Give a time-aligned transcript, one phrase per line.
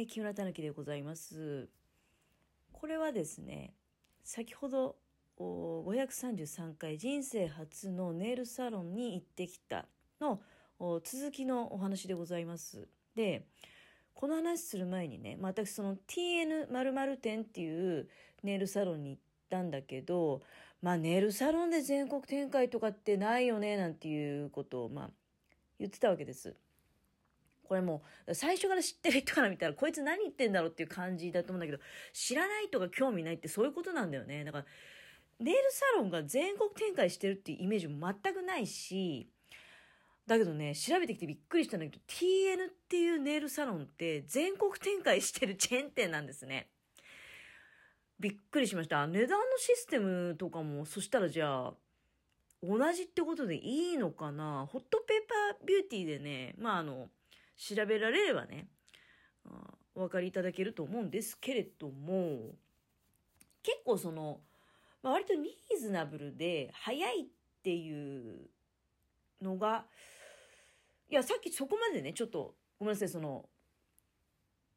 [0.00, 1.68] えー、木村たぬきでございます。
[2.72, 3.74] これはですね、
[4.24, 4.96] 先ほど
[5.38, 9.84] 533回人生初のネイルサロンに行ってきた
[10.18, 10.40] の
[11.04, 12.88] 続きのお話でございます。
[13.14, 13.44] で、
[14.14, 18.08] この話する前にね、私その TN○○ 店っていう
[18.42, 20.40] ネイルサロンに行ったんだけど、
[20.80, 25.10] まあネイルサロンで全国展開とかってないよねなんていうことをまあ
[25.78, 26.56] 言ってたわけです。
[27.70, 31.78] これもう最初から知ってる人から見たらこいつ何言ってんだろうっていう感じだと思うんだけど
[32.12, 34.42] 知らないとか興味ないってそういうことなんだよね。
[34.42, 34.64] だから
[35.38, 39.30] ネイルサロンが全国展開してるっていうイメージも全くないし
[40.26, 46.70] だけどね調べてきてびっくりしたんだけど TN っていうネイルサロンって全国展開してるチェーン店なんですね。
[48.18, 49.06] びっくりしました。
[49.06, 51.74] 値段のシステムとかもそしたらじゃあ
[52.62, 54.66] 同じってことでいいのかな？
[54.68, 57.08] ホットペーパービューティーでねまああの
[57.60, 58.68] 調べられればね、
[59.94, 62.54] お分かりいただけると思うんですけれども、
[63.62, 64.40] 結構その、
[65.02, 67.26] まあ、割とリーズナブルで早いっ
[67.62, 68.48] ていう
[69.42, 69.84] のが、
[71.10, 73.44] いや、さっきそこまでね、ちょっと、ごめんなさい、その、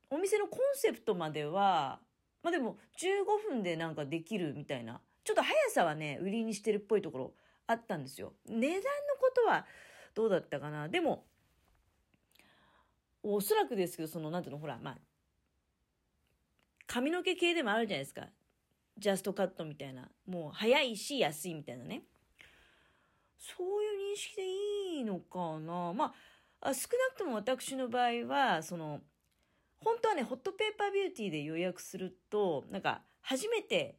[0.09, 2.01] お店のコンセプトまでは、
[2.41, 7.33] まあでも15分でなんかできるみたいな、ちょっと速さはね、売りにしてるっぽいところ
[7.65, 8.33] あったんですよ。
[8.45, 8.81] 値段の
[9.21, 9.65] ことは
[10.13, 10.89] どうだったかな。
[10.89, 11.25] でも、
[13.23, 14.97] おそらくですけど、その、なんていうの、ほら、まあ、
[16.85, 18.27] 髪の毛系でもあるじゃないですか。
[18.97, 20.09] ジャストカットみたいな。
[20.27, 22.03] もう、早いし、安いみたいなね。
[23.39, 24.43] そういう認識で
[24.97, 25.93] いいのかな。
[25.93, 26.13] ま
[26.61, 29.01] あ、少なくとも私の場合は、その、
[29.79, 33.97] 本当はね、ホットペーパービューティーで予約すると、なんか、初めて、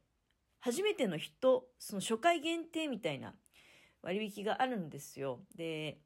[0.60, 3.34] 初めての人、その初回限定みたいな
[4.00, 5.40] 割引があるんですよ。
[5.54, 5.98] で、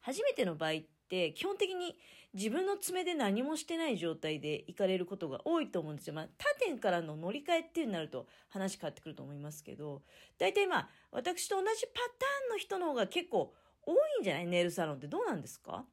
[0.00, 0.74] 初めての場合っ
[1.06, 1.96] って基本的に
[2.34, 6.14] 自分の爪で何もしてない状態で行かれることが多いと思うんですよ。
[6.14, 10.02] まあ、他店からの乗り換えっていうになると話変わってくると思いますけど、
[10.36, 14.46] 大体まあ、私と同じパターンの人の方が結構多いんじゃない？
[14.46, 15.84] ネイルサロンってどうなんですか？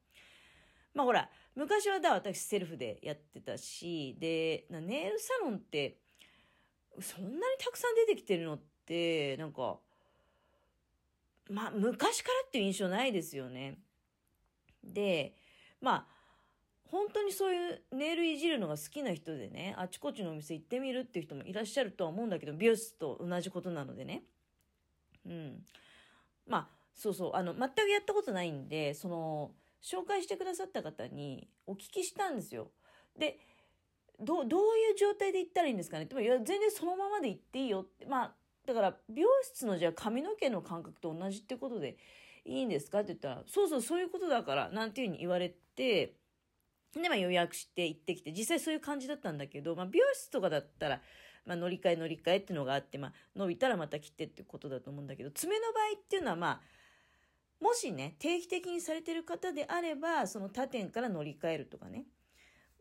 [0.92, 5.98] まあほら、昔はだ、私セルフでやってたし、で、ネイルサロンって、
[7.00, 9.78] そんなにたくさん出てきてるのって、なんか、
[11.50, 13.78] まあ、昔からっていう印象ないですよね。
[14.92, 15.34] で、
[15.80, 16.14] まあ、
[16.90, 24.22] 本当にそういうネイルいじるのが好きな人でね、あちこちのお店行ってみるっていう人もいらっしゃるとは思うんだけど、美容室と同じことなのでね。
[25.26, 25.64] うん。
[26.46, 29.52] まあ、そうそう、あの、全くやったことないんで、その、
[29.82, 32.70] 紹介してくださった方にお聞きしたんですよ。
[33.18, 33.38] で、
[34.20, 36.04] どどういう状態で行ったらいいんですかね？
[36.04, 38.06] って、いや、全然そのままで行っていいよって。
[38.06, 38.34] まあ、
[38.64, 41.96] だから美容室のじゃあ髪の毛の感覚と同じってことで
[42.44, 43.00] いいんですか？
[43.00, 46.16] って言ったら、そうそう、そういうことだから、なんていうふうに言われて、
[46.94, 51.00] で、まあ予約して行ってきて、実際そういう感じだったんだけど、まあ美容室とかだったら、
[51.46, 56.60] まあ乗り換え乗り換えっていうのがあって、まあ伸びたらまた切ってってことだと思うんだけど、爪の場合っていうのはまあ、
[57.60, 62.04] もしね、定期的にされてる方であれば、その他店から乗り換えるとかね。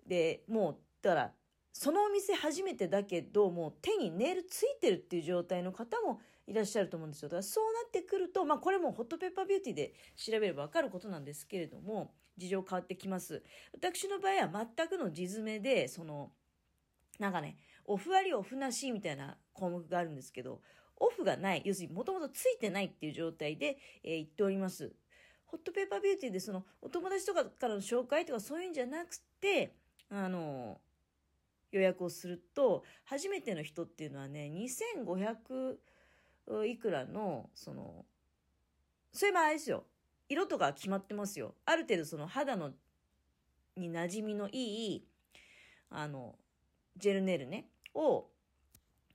[0.05, 1.33] で、もう、だから、
[1.71, 7.29] そのお店初めてだけど、もう手にネイルついてるっていう状態の方もいらっしゃると思うんですよ。
[7.29, 13.43] だからそうなってくると、まあこれもホットペッパービューティーで調べればわかることなんですけれども、事情変わってきます。
[13.73, 16.31] 私の場合は全くの地詰めで、その、
[17.19, 20.61] なんかね、オフ割りオフなしみたいな項目があるんですけど、
[20.97, 24.93] オフがない、要するにもともとついてないっていう状態で、えー、言っております。
[25.45, 29.75] ホットペーパービューティーでそのお友達とかからの紹介とかそういうんじゃなくて、
[30.09, 30.79] あの、
[31.71, 35.77] 予約をすると、初めての人っていうのはね、2500
[36.65, 38.05] いくらの、その、
[39.11, 39.85] そういえばあれですよ。
[40.29, 41.55] 色とか決まってますよ。
[41.65, 42.71] ある程度その肌の、
[43.75, 45.07] に馴染みのいい、
[45.89, 46.35] あの、
[46.97, 48.25] ジェルネイルね、を、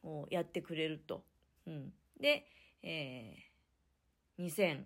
[0.03, 1.25] をやってくれると。
[1.67, 1.93] うん。
[2.21, 2.47] で、
[2.83, 4.85] えー、2000、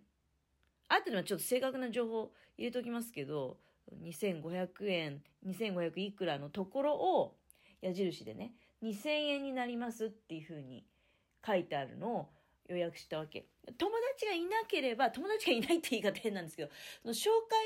[0.88, 3.58] あとではちょっと正確な情報入れておきますけど、
[4.02, 7.36] 2500円、2500いくらのところを、
[7.80, 8.52] 矢印でね、
[8.82, 10.84] 2000円になりますっていうふうに
[11.44, 12.28] 書いてあるのを
[12.68, 13.46] 予約したわけ。
[13.78, 16.70] 友達がいなければ、友達がいないって言い方変なんですけど、
[17.02, 17.58] その紹介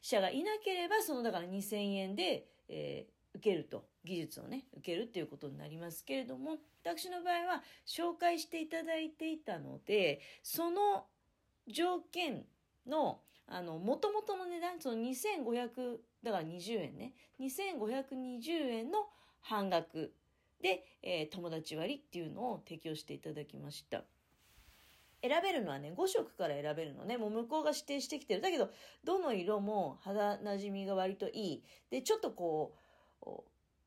[0.00, 11.06] 者がいなければ、そのだから2000円で、えー、受けると、技術をね、受けるっていうことになりますけれども、私の場合は紹介していただいていたので、その
[11.68, 12.44] 条件
[12.86, 19.06] の、あの、元々の値段、その2500、だから20円ね、2520円の
[19.40, 20.12] 半額
[20.62, 24.04] で、えー、友達割っていうのを提供していただきました。
[25.22, 27.16] 選べるのはね、5色から選べるのね。
[27.16, 28.40] もう向こうが指定してきてる。
[28.40, 28.70] だけど、
[29.04, 31.64] どの色も肌なじみが割といい。
[31.90, 32.82] で、ちょっとこう、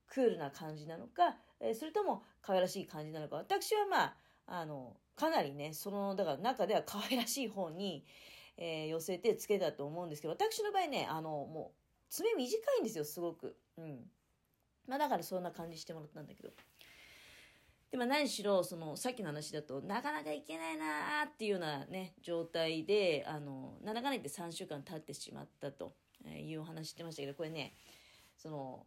[0.07, 4.15] クールな感じなのか、えー、それとも可愛らしい感じなのか私はまあ
[4.47, 8.05] あのかなりねそのだから中では可愛らしい方に、
[8.57, 11.79] えー、寄せてつけたと思うんですけど私の場合ねあのもう
[12.09, 13.99] 爪短いんですよすごくうん
[14.87, 16.49] まあだからそんな感じしてもらったんだけど。
[17.91, 25.93] でも何しろそのさっきの話だとなかなかいけないなーっていうようなね状態であのなんだかんだ言って3週間経ってしまったと
[26.27, 27.73] いうお話してましたけどこれね
[28.35, 28.85] その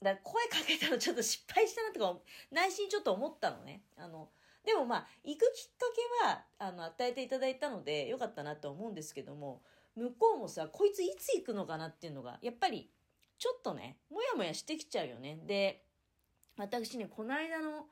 [0.00, 2.20] だ声かけたのちょっと失敗したなとか
[2.52, 3.82] 内心ちょっと思ったのね。
[3.96, 4.28] あの
[4.64, 5.86] でもまあ行くきっか
[6.20, 9.60] けはあの与えていただいたのでよかったなと思うんですけども
[9.96, 12.88] 向こうもさこいついつ行くのかなっていうのがやっぱり
[13.42, 15.82] ちょっとねもやもやしてきちゃうよねで
[16.56, 17.86] 私ね、この間の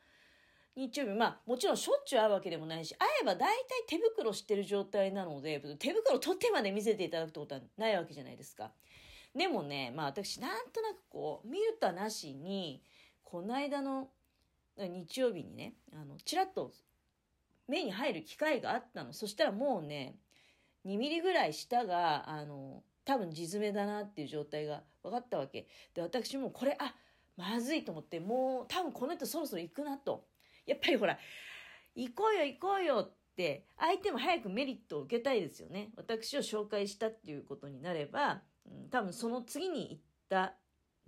[0.77, 3.51] 日曜日、まあもちろんしょっちゅう会うわけでもないし、会えば大体
[3.89, 8.71] 手袋してる状態なので、手袋取ってまで見せていただくってことはないわけじゃないですか。
[9.35, 12.81] でもね、まあ私なんとなくこう、見るとなしに、
[13.25, 14.09] この間の
[14.79, 16.71] 日曜日にね、あの、ちらっと
[17.67, 19.13] 目に入る機会があったの。
[19.13, 20.15] そしたらもうね、
[20.87, 25.67] 2ミリぐらい下が、あの、多分地詰めだなっていう状態が分かったわけ。
[25.95, 26.95] で、私もこれ、あ、
[27.37, 30.27] まずいと思って、もう多分この人そろそろ行くなと。
[30.67, 31.19] やっぱりほら、
[31.95, 35.91] 行こうよ行こうよって、相手も早くメリットを受けたいですよね。
[35.97, 40.55] 私を紹介したっていうことになれば、うん、多分その次に行った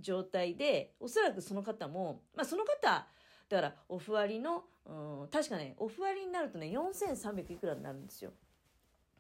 [0.00, 3.06] 状態で、おそらくその方も、まあその方、
[3.48, 8.32] だからオフ割の、うん、確かね、オフ割になるとね、4300いくらになるんですよ。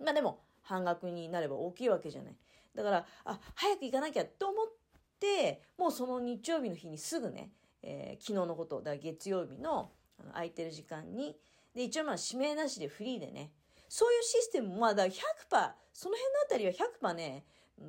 [0.00, 2.36] まあでも、半額になれば大きいわけじゃない。
[2.74, 4.66] だから、あ、早く行かなきゃと思っ
[5.20, 7.50] て、もうその日曜日の日にすぐね、
[7.82, 11.36] えー、昨日のこと、だ月曜日のあの空いてる時間に、
[11.74, 13.52] で、一応まあ指名なしでフリーでね、
[13.88, 15.12] そういうシステムもまあだ100%、
[15.92, 17.44] その辺のあたりは100%ね、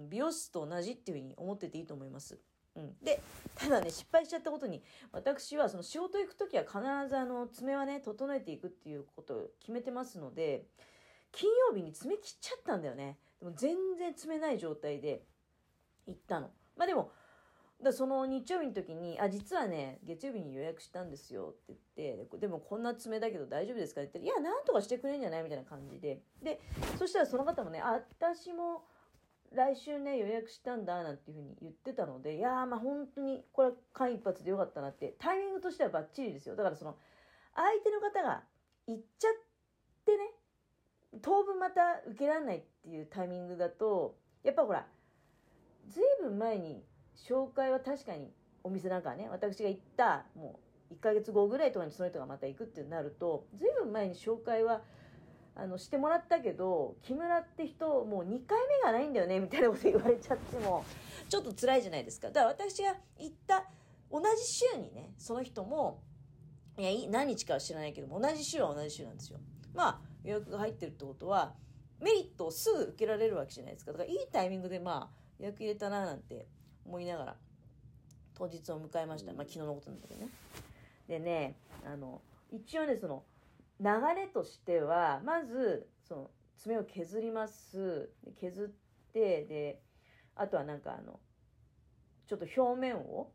[0.09, 2.39] 美容室と同じっていうふうに思ってていいと思います。
[2.75, 3.21] うん、で
[3.55, 4.81] ただね失敗しちゃったことに
[5.11, 10.65] 私はその仕事行く時は必ずあの爪はね整えていくっていうことを決めてますので
[11.31, 15.25] 金曜日に爪切っちゃったんだよねでも全然爪ない状態で
[16.07, 17.11] 行ったのまあでも
[17.83, 26.21] だその日曜日の時に、あ、実はね、月曜日に予約したんですよって言って、でもこんな爪だけど大丈夫ですかって言ったら、いや、なんとかしてくれんじゃないみたいな感じで。
[26.41, 26.61] で、
[26.97, 28.85] そしたらその方もね、あ、私も
[29.51, 36.55] 来週ね、予約したんだ、なんていうふうに言ってたので、いや、まあ本当に、これは間一髪でよかったなって、タイミングとしてはバッチリですよ。
[36.55, 36.95] だからその、
[37.53, 38.43] 相手の方が
[38.87, 39.33] 行っちゃっ
[40.05, 40.31] てね、
[41.21, 44.87] 当分また受けられないっていうタイミングだと、やっぱほら、
[45.87, 46.83] ずいぶん前に
[47.15, 48.31] 紹介は確かに
[48.63, 54.81] お店なんかね私が行ったもう1ヶ月後ぐらいとかにその人がまた行くってなると随分前に紹介は
[55.55, 60.83] あのしてもらったけど木村って人もう2回目がないんだよねみたいなこと言われちゃっても
[61.29, 62.27] ちょっと辛いじゃないですか。
[62.29, 63.65] だから私が行った
[64.11, 66.01] 同じ週にねその人も
[66.77, 69.39] いや何日かは知らないけども同じ週は同じ週なんですよ。
[69.75, 71.53] まあ予約が入ってるってことは
[71.99, 76.47] メリットをすぐ受けられるわけじゃないですかだからいいタイミングでまあ予約入れたななんて
[76.85, 77.35] 思いながら
[78.35, 79.33] 当日を迎えました。
[79.33, 80.29] まあ、昨日のことなんだけどね。
[81.07, 81.55] でね、
[81.85, 82.21] あの、
[82.51, 83.23] 一応ね、その、
[83.79, 88.09] 流れとしては、まず、その、爪を削ります。
[88.39, 89.81] 削って、で、
[90.35, 91.19] あとはなんかあの、
[92.27, 93.31] ちょっと表面を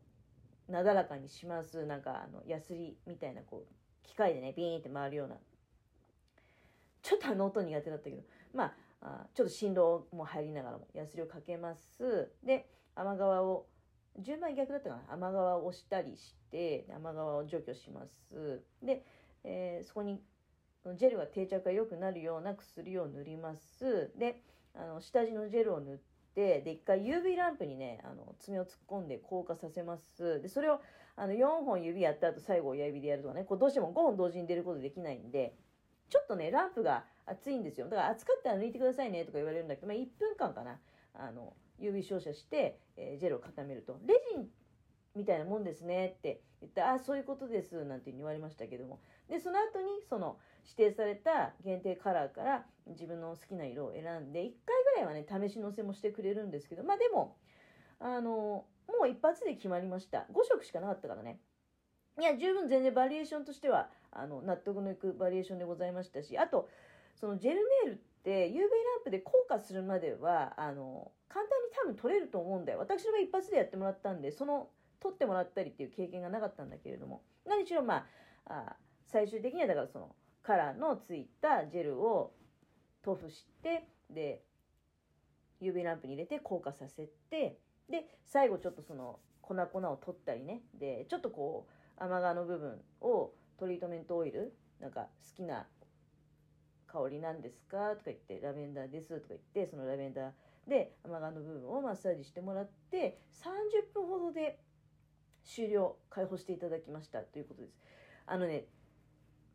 [0.67, 1.85] なだらかにします。
[1.85, 5.37] なんかあの、ヤスリみたいな、こう、機械でね、ビーンって回るような。
[7.09, 8.21] ちょっとあの音苦手だったけど、
[8.53, 12.29] まあ、あちょっと振動も入りながらもヤスリをかけます。
[12.43, 13.65] で、雨側を、
[14.19, 15.01] 順番逆だったかな。
[15.13, 18.61] 雨側を押したりして、雨側を除去します。
[18.83, 19.03] で、
[19.43, 20.21] えー、そこに
[20.95, 24.11] ジェルが定着が良くなるような薬を塗ります。
[24.15, 24.43] で、
[24.75, 25.97] あの下地のジェルを塗っ
[26.35, 30.39] て、で、一回 UV ランプにね、あの爪を突っ込んで硬化させます。
[30.43, 30.79] で、それを
[31.15, 35.55] あの4本指やった後最後親指でやるとかね、こうどうしても5本同時に出ることできないんで、
[36.09, 37.87] ちょっとね、ランプが熱いんですよ。
[37.87, 40.79] だから熱かったら抜いてくださいねとか言われるんだけど、まあ、1分間かな。
[41.13, 43.99] あの、UV 照射して、えー、ジェルを固めると。
[44.05, 44.47] レジン
[45.15, 48.99] みたいなもんですねって言ったら、あ、そういうことです、なんて言われましたけども。
[49.29, 57.37] で、その後に、その、指定された限定カラーから自分の好きな色を選んで、1回ぐらいはね、試し乗せもしてくれるんですけど、まあでも、
[57.99, 60.25] あの、もう一発で決まりました。
[60.31, 61.39] 5色しかなかったからね。
[62.19, 66.69] いや、十分全然バリエーションとしては、あの、納得のいくバリエーションでございましたし、あと、
[67.15, 72.79] そのジェルネイルって UV ランプで硬化するまでは、あの、簡単に多分取れると思うんだよ。
[72.79, 78.05] 私の場合一発でやってもらったんで、その、取ってもらったりっていう経験がなかったんだけれども、何しろま
[78.45, 78.75] あ、あ
[79.05, 82.33] 最終的にはだからその、カラーのついたジェルを
[83.03, 84.43] 塗布して、で、
[85.61, 94.53] UV ランプに入れて硬化させて、で、最後ちょっとその、粉々を取ったりねでちょっとこう甘がの部分をトリートメントオイル？
[94.79, 95.67] なんか好きな
[96.87, 97.89] 香りなんですか？
[97.91, 100.31] とか言ってラベンダーですとか言ってそのラベンダー
[100.67, 104.59] で甘がの部分をマッサージしてもらって30分ほどで
[105.45, 107.19] 終了解放していただきました。
[107.19, 107.73] ということです。
[108.25, 108.65] あのね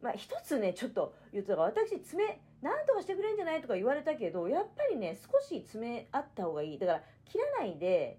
[0.03, 3.63] まあ一つねちょっと言うと私爪なんとかしてくれんじゃない？
[3.63, 6.79] とか言われたけどやっぱりね少し爪あった方がいい。
[6.79, 8.19] だから切らないで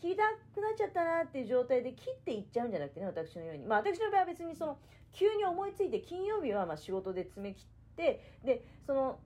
[0.00, 0.22] 切りた
[0.54, 3.64] くなっちゃったなっていう状態で切っていっちゃうんじゃなくてね私のように。
[3.64, 4.78] まあ私の場合は別にその
[5.12, 9.18] 急に思いついて金曜日はまあ仕事で爪切ってでその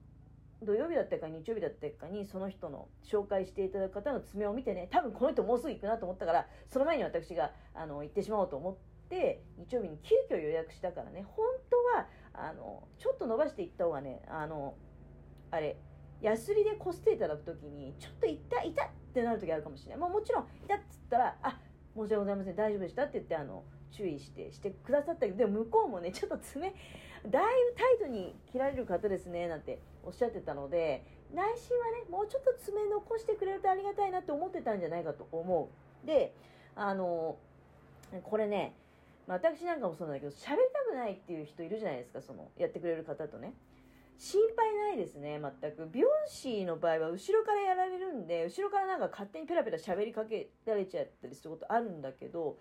[0.63, 8.75] 土曜日だったか日曜日だったかにその人の紹介していただく方の爪を見てね多分この人もうすぐ行くなと思ったからその前に私があの行ってしまおうと思っ
[9.09, 14.75] て日曜日に急遽予約したからね本当はあのちょっと伸ばしていった方がねあの
[15.49, 15.77] あれ
[16.21, 21.59] ヤスリでこすっていただく時にちょっと痛い痛っってなる時あるかもしれない、まあ、もちろん痛っつったらあ
[21.95, 26.73] 申し訳ございません大丈夫でしたって言ってあの注意してしてくださったけどでも向こうもねちょっと爪
[27.27, 31.03] だいぶタイトに切られる方ですねなんておっしゃってたので
[31.35, 35.69] 内心はねもうちょっと爪残してくれるとありがたいなって思ってたんじゃないかと思
[36.03, 36.07] う。
[36.07, 36.33] で
[36.75, 37.37] あの
[38.23, 38.73] これね
[39.27, 43.53] 私なんかもそうなんだけど喋りたくないっていう人いるじゃないですかそのやってくれる方とね。
[44.21, 45.89] 心配ないですね全く。
[45.91, 52.59] 美容師の場合は後ろからやられるんで後ろからなんか勝手にペラペラ喋りかけられちゃったりすることあるんだけど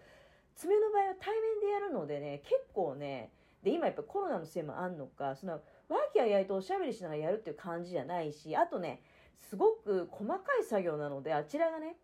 [0.56, 3.30] 爪の場合は対面でやるのでね結構ね
[3.62, 9.02] で今やっぱコロナのせいもあんのかその和気あいあいとおしゃべりしながらやるっていう感じじゃないしあとね
[9.50, 11.96] すごく細かい作業なのであちらがね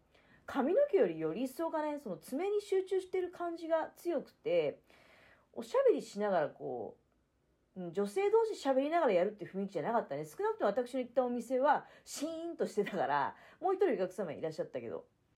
[0.45, 4.81] 髪の毛よりより一層がねその爪に集中してる感じが強くて
[5.55, 7.06] おしゃべりしながらこう
[7.77, 10.25] 女性同士喋りながらやるっていう雰囲気じゃなかったね。
[10.25, 15.05] 少なくとも私の行ったお店はシーンとしてたからもう一人お客様いらっしゃったけど。